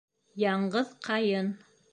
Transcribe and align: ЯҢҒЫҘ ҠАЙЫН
ЯҢҒЫҘ 0.43 0.95
ҠАЙЫН 1.09 1.57